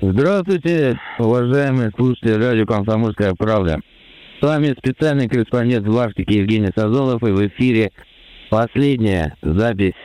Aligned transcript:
Здравствуйте, 0.00 0.96
уважаемые 1.18 1.90
слушатели 1.90 2.34
радио 2.34 2.66
«Комсомольская 2.66 3.34
правда». 3.34 3.80
С 4.40 4.42
вами 4.44 4.76
специальный 4.78 5.28
корреспондент 5.28 5.88
в 5.88 5.98
Арктике 5.98 6.38
Евгений 6.38 6.70
Сазонов, 6.72 7.20
и 7.24 7.32
в 7.32 7.44
эфире 7.48 7.90
последняя 8.48 9.36
запись 9.42 9.96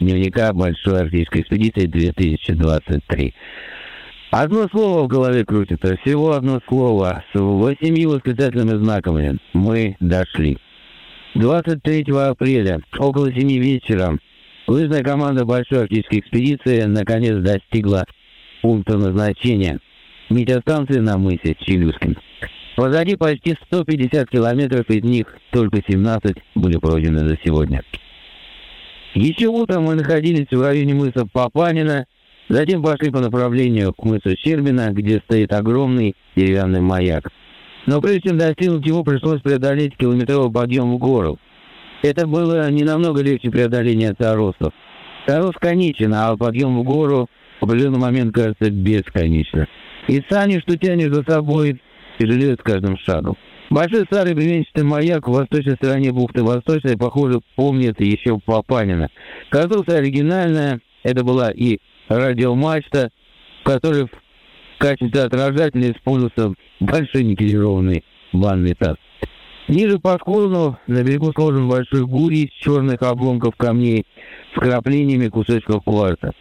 дневника 0.00 0.54
Большой 0.54 1.02
арктической 1.02 1.42
экспедиции 1.42 1.84
2023. 1.84 3.34
Одно 4.30 4.66
слово 4.68 5.02
в 5.02 5.08
голове 5.08 5.44
крутится, 5.44 5.98
всего 5.98 6.32
одно 6.32 6.62
слово, 6.66 7.22
с 7.34 7.38
восемью 7.38 8.12
восклицательными 8.12 8.82
знаками. 8.82 9.36
Мы 9.52 9.98
дошли. 10.00 10.56
23 11.34 12.06
апреля, 12.14 12.80
около 12.98 13.30
7 13.30 13.46
вечера, 13.58 14.18
лыжная 14.66 15.02
команда 15.02 15.44
Большой 15.44 15.82
арктической 15.82 16.20
экспедиции 16.20 16.84
наконец 16.84 17.36
достигла 17.42 18.06
пункта 18.64 18.96
назначения. 18.96 19.78
Метеостанции 20.30 20.98
на 20.98 21.18
мысе 21.18 21.54
Челюскин. 21.60 22.16
Позади 22.76 23.14
почти 23.14 23.58
150 23.66 24.30
километров, 24.30 24.88
из 24.88 25.04
них 25.04 25.26
только 25.50 25.82
17 25.86 26.34
были 26.54 26.78
пройдены 26.78 27.28
за 27.28 27.36
сегодня. 27.44 27.82
Еще 29.12 29.48
утром 29.48 29.84
мы 29.84 29.96
находились 29.96 30.50
в 30.50 30.62
районе 30.62 30.94
мыса 30.94 31.26
Папанина, 31.30 32.06
затем 32.48 32.82
пошли 32.82 33.10
по 33.10 33.20
направлению 33.20 33.92
к 33.92 34.02
мысу 34.02 34.34
Щербина, 34.34 34.92
где 34.92 35.18
стоит 35.18 35.52
огромный 35.52 36.16
деревянный 36.34 36.80
маяк. 36.80 37.30
Но 37.84 38.00
прежде 38.00 38.30
чем 38.30 38.38
достигнуть 38.38 38.86
его, 38.86 39.04
пришлось 39.04 39.42
преодолеть 39.42 39.94
километровый 39.98 40.50
подъем 40.50 40.94
в 40.94 40.98
гору. 40.98 41.38
Это 42.02 42.26
было 42.26 42.70
не 42.70 42.82
намного 42.82 43.20
легче 43.20 43.50
преодоления 43.50 44.14
Таросов. 44.14 44.72
Тарос 45.26 45.54
конечен, 45.60 46.14
а 46.14 46.34
подъем 46.38 46.78
в 46.78 46.82
гору 46.82 47.28
в 47.60 47.64
определенный 47.64 47.98
момент 47.98 48.34
кажется 48.34 48.70
бесконечно. 48.70 49.66
И 50.08 50.22
сани, 50.28 50.58
что 50.60 50.76
тянешь 50.76 51.12
за 51.12 51.22
собой, 51.22 51.80
тяжелеют 52.18 52.60
с 52.60 52.62
каждым 52.62 52.98
шагом. 52.98 53.36
Большой 53.70 54.04
старый 54.04 54.34
бревенчатый 54.34 54.84
маяк 54.84 55.26
в 55.26 55.32
восточной 55.32 55.74
стороне 55.76 56.12
бухты 56.12 56.42
Восточной, 56.44 56.96
похоже, 56.96 57.40
помнит 57.56 58.00
еще 58.00 58.38
Папанина. 58.38 59.08
Конструкция 59.48 59.98
оригинальная, 59.98 60.80
это 61.02 61.24
была 61.24 61.50
и 61.50 61.78
радиомачта, 62.08 63.10
в 63.62 63.64
которой 63.64 64.04
в 64.04 64.10
качестве 64.78 65.22
отражателя 65.22 65.92
использовался 65.92 66.54
большой 66.80 67.24
никелированный 67.24 68.04
ванный 68.32 68.74
таз. 68.74 68.96
Ниже 69.66 69.98
по 69.98 70.18
склону 70.18 70.78
на 70.86 71.02
берегу 71.02 71.32
сложен 71.32 71.68
большой 71.68 72.04
гурий 72.06 72.44
из 72.44 72.50
черных 72.50 73.00
обломков 73.00 73.56
камней 73.56 74.04
с 74.54 74.60
краплениями 74.60 75.28
кусочков 75.28 75.82
кварца. 75.84 76.32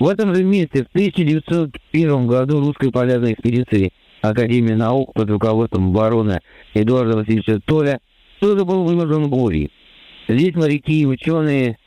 В 0.00 0.08
этом 0.08 0.34
же 0.34 0.42
месте 0.42 0.84
в 0.84 0.88
1901 0.88 2.26
году 2.26 2.60
русской 2.60 2.90
полярной 2.90 3.34
экспедиции 3.34 3.92
Академии 4.22 4.72
наук 4.72 5.12
под 5.14 5.30
руководством 5.30 5.92
барона 5.92 6.40
Эдуарда 6.74 7.18
Васильевича 7.18 7.60
Толя 7.64 8.00
тоже 8.40 8.64
был 8.64 8.84
вымержен 8.84 9.28
бурей. 9.28 9.70
Здесь 10.26 10.54
моряки 10.54 11.02
и 11.02 11.06
ученые 11.06 11.78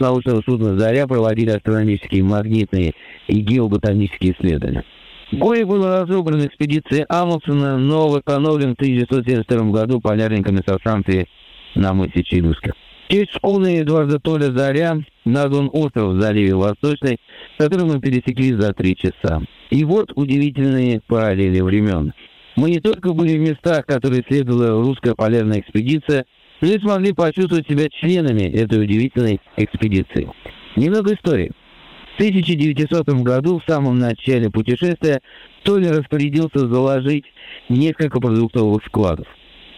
научного 0.00 0.42
судна 0.42 0.76
«Заря» 0.78 1.06
проводили 1.06 1.50
астрономические, 1.50 2.24
магнитные 2.24 2.94
и 3.28 3.40
геоботанические 3.40 4.32
исследования. 4.32 4.84
Бой 5.32 5.64
был 5.64 5.84
разобран 5.86 6.46
экспедицией 6.46 7.04
Амундсена, 7.08 7.78
но 7.78 8.08
восстановлен 8.08 8.70
в 8.70 8.80
1972 8.80 9.70
году 9.70 10.00
полярниками 10.00 10.62
со 10.66 10.78
Франции 10.78 11.28
на 11.74 11.92
мысе 11.92 12.22
Челюска. 12.24 12.72
Честь 13.08 13.34
школы 13.34 13.80
Эдуарда 13.80 14.18
Толя 14.18 14.50
«Заря» 14.50 14.96
назван 15.26 15.68
остров 15.72 16.14
в 16.14 16.20
заливе 16.20 16.54
Восточный, 16.54 17.18
который 17.58 17.84
мы 17.84 18.00
пересекли 18.00 18.54
за 18.54 18.72
три 18.72 18.96
часа. 18.96 19.42
И 19.68 19.84
вот 19.84 20.12
удивительные 20.16 21.02
параллели 21.06 21.60
времен. 21.60 22.14
Мы 22.56 22.70
не 22.70 22.80
только 22.80 23.12
были 23.12 23.36
в 23.36 23.40
местах, 23.40 23.84
которые 23.84 24.22
исследовала 24.22 24.82
русская 24.82 25.14
полярная 25.14 25.60
экспедиция, 25.60 26.24
но 26.62 26.68
и 26.68 26.78
смогли 26.78 27.12
почувствовать 27.12 27.68
себя 27.68 27.88
членами 27.90 28.44
этой 28.44 28.82
удивительной 28.82 29.38
экспедиции. 29.58 30.30
Немного 30.76 31.14
истории. 31.14 31.52
В 32.12 32.20
1900 32.20 33.06
году, 33.22 33.58
в 33.58 33.70
самом 33.70 33.98
начале 33.98 34.48
путешествия, 34.48 35.20
Толя 35.62 35.92
распорядился 35.92 36.60
заложить 36.68 37.24
несколько 37.68 38.18
продуктовых 38.18 38.82
складов. 38.86 39.26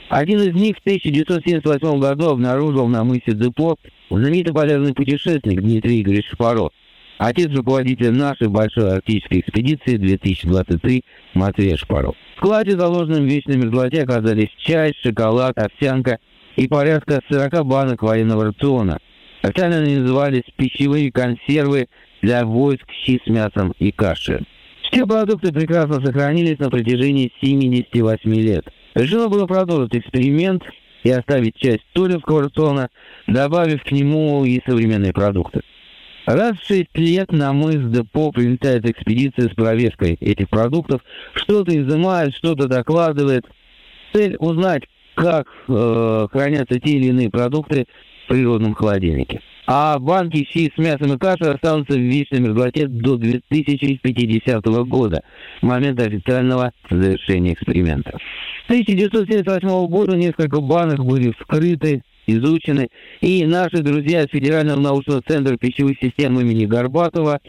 Один 0.09 0.41
из 0.41 0.55
них 0.55 0.77
в 0.77 0.81
1978 0.81 1.99
году 1.99 2.31
обнаружил 2.31 2.87
на 2.87 3.03
мысе 3.03 3.33
Депо 3.33 3.77
знаменитый 4.09 4.55
полярный 4.55 4.95
путешественник 4.95 5.61
Дмитрий 5.61 6.01
Игоревич 6.01 6.29
Шапаров, 6.31 6.71
отец 7.19 7.51
руководителя 7.53 8.13
нашей 8.13 8.49
большой 8.49 8.93
арктической 8.93 9.41
экспедиции 9.41 9.97
2023 9.97 11.05
Матвей 11.35 11.77
Шпаров. 11.77 12.15
В 12.37 12.39
складе, 12.39 12.73
заложенном 12.73 13.25
в 13.25 13.29
вечной 13.29 13.57
мерзлоте, 13.57 14.03
оказались 14.03 14.51
чай, 14.59 14.95
шоколад, 15.03 15.59
овсянка 15.59 16.19
и 16.55 16.69
порядка 16.69 17.21
40 17.29 17.67
банок 17.67 18.03
военного 18.03 18.45
рациона. 18.47 18.99
Официально 19.43 19.79
они 19.79 19.97
назывались 19.97 20.45
пищевые 20.57 21.11
консервы 21.11 21.89
для 22.23 22.45
войск, 22.45 22.89
щи 22.93 23.21
с 23.25 23.29
мясом 23.29 23.75
и 23.81 23.91
каши. 23.91 24.45
Все 24.83 25.05
продукты 25.05 25.53
прекрасно 25.53 26.01
сохранились 26.01 26.61
на 26.61 26.71
протяжении 26.71 27.33
78 27.41 28.35
лет. 28.35 28.67
Решено 28.97 29.29
было 29.29 29.47
продолжить 29.47 29.95
эксперимент 29.95 30.63
и 31.05 31.11
оставить 31.11 31.55
часть 31.57 31.85
турецкого 31.93 32.45
рациона, 32.45 32.89
добавив 33.27 33.85
к 33.85 33.93
нему 33.93 34.47
и 34.47 34.63
современные 34.67 35.13
продукты. 35.13 35.61
Раз 36.25 36.57
в 36.57 36.67
шесть 36.67 36.97
лет 36.97 37.31
на 37.31 37.53
мыс 37.53 37.77
Депо 37.93 38.33
прилетает 38.33 38.87
экспедиция 38.87 39.51
с 39.51 39.55
проверкой 39.55 40.15
этих 40.15 40.49
продуктов, 40.49 41.03
что-то 41.35 41.79
изымает, 41.79 42.35
что-то 42.35 42.69
докладывает. 42.69 43.45
Цель 44.15 44.37
узнать, 44.39 44.85
как 45.15 45.47
э, 45.69 46.29
хранятся 46.33 46.81
те 46.81 46.93
или 46.93 47.09
иные 47.09 47.29
продукты 47.29 47.87
в 48.25 48.29
природном 48.29 48.73
холодильнике. 48.73 49.43
А 49.67 49.99
банки 49.99 50.47
с 50.49 50.79
мясом 50.79 51.15
и 51.15 51.19
кашей 51.19 51.53
останутся 51.53 51.95
в 51.95 52.01
вечной 52.01 52.39
мерзлоте 52.41 52.87
до 52.87 53.17
2050 53.17 54.65
года, 54.87 55.25
момента 55.61 56.05
официального 56.05 56.73
завершения 56.89 57.55
эксперимента. 57.55 58.17
С 58.67 58.71
1978 58.71 59.87
года 59.89 60.17
несколько 60.17 60.61
банок 60.61 61.05
были 61.05 61.33
вскрыты, 61.33 62.03
изучены, 62.29 62.89
и 63.21 63.45
наши 63.45 63.83
друзья 63.83 64.23
из 64.23 64.31
Федерального 64.31 64.79
научного 64.79 65.23
центра 65.23 65.57
пищевой 65.57 65.99
системы 66.01 66.43
имени 66.43 66.67
Горбатова, 66.67 67.41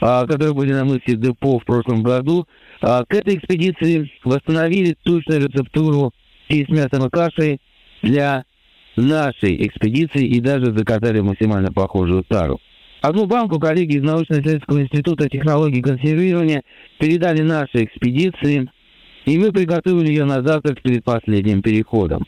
а, 0.00 0.26
которые 0.26 0.52
были 0.52 0.72
на 0.72 0.84
мысе 0.84 1.16
Депо 1.16 1.58
в 1.58 1.64
прошлом 1.64 2.02
году, 2.02 2.46
а, 2.82 3.04
к 3.04 3.14
этой 3.14 3.36
экспедиции 3.36 4.10
восстановили 4.24 4.96
точную 5.02 5.48
рецептуру 5.48 6.12
с 6.48 6.68
мясом 6.68 7.06
и 7.06 7.10
кашей 7.10 7.60
для 8.02 8.44
нашей 8.96 9.66
экспедиции 9.66 10.26
и 10.26 10.40
даже 10.40 10.76
заказали 10.76 11.20
максимально 11.20 11.72
похожую 11.72 12.24
тару. 12.24 12.60
Одну 13.02 13.26
банку 13.26 13.60
коллеги 13.60 13.96
из 13.96 14.02
научно-исследовательского 14.02 14.82
института 14.82 15.28
технологий 15.28 15.82
консервирования 15.82 16.62
передали 16.98 17.42
нашей 17.42 17.84
экспедиции, 17.84 18.68
и 19.26 19.38
мы 19.38 19.52
приготовили 19.52 20.08
ее 20.08 20.24
на 20.24 20.42
завтрак 20.42 20.80
перед 20.82 21.04
последним 21.04 21.62
переходом. 21.62 22.26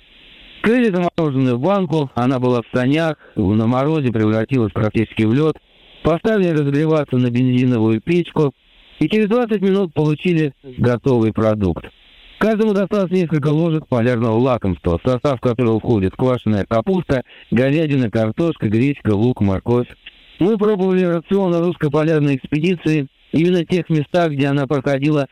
Открыли 0.58 0.90
замороженную 0.90 1.58
банку, 1.58 2.10
она 2.14 2.38
была 2.38 2.60
в 2.62 2.76
санях, 2.76 3.16
на 3.36 3.66
морозе 3.66 4.12
превратилась 4.12 4.72
практически 4.72 5.22
в 5.22 5.32
лед, 5.32 5.56
поставили 6.02 6.50
разогреваться 6.50 7.16
на 7.16 7.30
бензиновую 7.30 8.00
печку 8.00 8.52
и 8.98 9.08
через 9.08 9.28
20 9.28 9.62
минут 9.62 9.94
получили 9.94 10.52
готовый 10.62 11.32
продукт. 11.32 11.86
Каждому 12.38 12.72
досталось 12.72 13.10
несколько 13.10 13.49
ложек 13.49 13.88
полярного 13.88 14.38
лакомства, 14.38 14.99
в 14.99 15.09
состав 15.09 15.41
которого 15.41 15.81
входит 15.81 16.15
квашеная 16.15 16.65
капуста, 16.65 17.25
говядина, 17.50 18.10
картошка, 18.10 18.69
гречка, 18.69 19.10
лук, 19.10 19.41
морковь. 19.41 19.88
Мы 20.38 20.56
пробовали 20.56 21.03
рацион 21.03 21.53
русской 21.56 21.91
полярной 21.91 22.37
экспедиции 22.37 23.09
именно 23.32 23.62
в 23.62 23.66
тех 23.66 23.91
местах, 23.91 24.31
где 24.31 24.47
она 24.47 24.69
проходила 24.69 25.27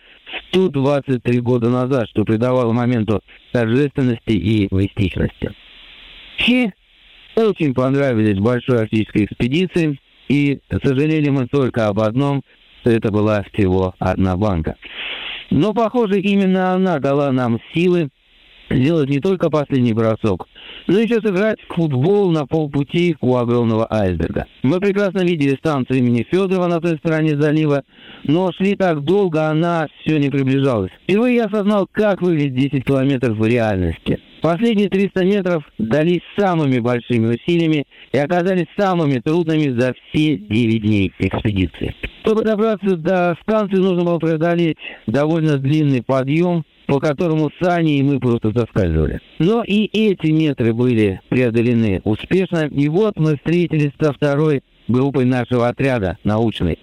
123 0.51 1.41
года 1.41 1.71
назад, 1.71 2.09
что 2.09 2.25
придавало 2.25 2.73
моменту 2.73 3.23
торжественности 3.53 4.33
и 4.33 4.69
мистичности. 4.75 5.53
Щи 6.39 6.73
очень 7.37 7.73
понравились 7.73 8.39
большой 8.39 8.83
арктической 8.83 9.27
экспедиции, 9.27 10.01
и 10.29 10.59
сожалели 10.83 11.29
мы 11.29 11.47
только 11.47 11.87
об 11.87 12.01
одном, 12.01 12.43
что 12.81 12.91
это 12.91 13.13
была 13.13 13.45
всего 13.53 13.95
одна 14.01 14.37
банка. 14.37 14.77
Но, 15.57 15.73
похоже, 15.73 16.21
именно 16.21 16.75
она 16.75 16.99
дала 16.99 17.33
нам 17.33 17.59
силы 17.73 18.11
сделать 18.69 19.09
не 19.09 19.21
только 19.21 19.49
последний 19.49 19.95
бросок, 19.95 20.47
но 20.87 20.99
еще 20.99 21.23
сыграть 21.23 21.59
футбол 21.71 22.31
на 22.31 22.47
полпути 22.47 23.17
у 23.23 23.37
огромного 23.37 23.91
айсберга. 23.91 24.45
Мы 24.63 24.81
прекрасно 24.81 25.21
видели 25.21 25.57
станцию 25.57 26.01
имени 26.01 26.27
Федорова 26.31 26.67
на 26.67 26.79
той 26.83 26.99
стороне 26.99 27.41
залива, 27.41 27.85
но 28.25 28.53
шли 28.53 28.77
так 28.77 29.03
долго, 29.03 29.49
она 29.49 29.87
все 30.01 30.19
не 30.19 30.29
приближалась. 30.29 30.91
Впервые 31.05 31.37
я 31.37 31.47
осознал, 31.47 31.89
как 31.91 32.21
выглядит 32.21 32.55
10 32.55 32.85
километров 32.85 33.39
в 33.39 33.47
реальности. 33.47 34.21
Последние 34.47 34.89
300 34.89 35.25
метров 35.25 35.65
дались 35.77 36.21
самыми 36.39 36.79
большими 36.79 37.35
усилиями 37.35 37.85
и 38.13 38.19
оказались 38.19 38.67
самыми 38.79 39.19
трудными 39.19 39.77
за 39.77 39.93
все 39.93 40.37
9 40.37 40.83
дней 40.83 41.13
экспедиции. 41.19 41.97
Чтобы 42.21 42.45
добраться 42.45 42.97
до 42.97 43.37
станции, 43.43 43.79
нужно 43.79 44.05
было 44.05 44.21
преодолеть 44.21 44.77
довольно 45.09 45.59
длинный 45.59 46.01
подъем, 46.01 46.65
по 46.87 47.01
которому 47.01 47.51
сани 47.61 47.99
и 47.99 48.05
мы 48.05 48.21
просто 48.21 48.53
соскальзывали. 48.53 49.19
Но 49.41 49.65
и 49.65 49.87
эти 49.87 50.29
метры 50.29 50.73
были 50.73 51.21
преодолены 51.29 52.01
успешно, 52.05 52.69
и 52.69 52.89
вот 52.89 53.19
мы 53.19 53.39
встретились 53.39 53.91
со 54.01 54.13
второй 54.13 54.63
группой 54.87 55.25
нашего 55.25 55.67
отряда 55.67 56.19
научной. 56.23 56.79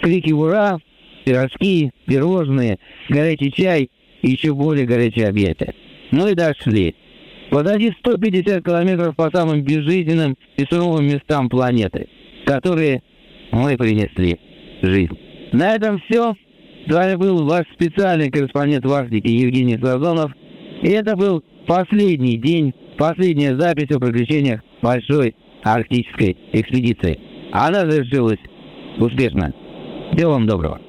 Крики 0.00 0.30
«Ура!», 0.30 0.78
пирожки, 1.24 1.90
пирожные, 2.06 2.78
горячий 3.08 3.50
чай 3.50 3.90
и 4.22 4.30
еще 4.30 4.54
более 4.54 4.86
горячие 4.86 5.26
объятия. 5.26 5.74
Мы 6.10 6.34
дошли. 6.34 6.94
Позади 7.50 7.92
150 7.98 8.64
километров 8.64 9.16
по 9.16 9.30
самым 9.30 9.62
безжизненным 9.62 10.36
и 10.56 10.64
суровым 10.66 11.06
местам 11.06 11.48
планеты, 11.48 12.08
которые 12.46 13.02
мы 13.50 13.76
принесли 13.76 14.38
жизнь. 14.82 15.18
На 15.52 15.74
этом 15.74 16.00
все. 16.00 16.34
С 16.86 16.92
вами 16.92 17.16
был 17.16 17.44
ваш 17.44 17.66
специальный 17.74 18.30
корреспондент 18.30 18.84
в 18.84 18.92
Арктике 18.92 19.34
Евгений 19.34 19.78
Сазонов. 19.78 20.32
И 20.82 20.88
это 20.88 21.16
был 21.16 21.44
последний 21.66 22.36
день, 22.36 22.72
последняя 22.96 23.56
запись 23.56 23.90
о 23.94 24.00
приключениях 24.00 24.60
большой 24.80 25.34
арктической 25.62 26.36
экспедиции. 26.52 27.20
Она 27.52 27.80
завершилась 27.80 28.38
успешно. 28.98 29.52
Всего 30.14 30.32
вам 30.32 30.46
доброго. 30.46 30.80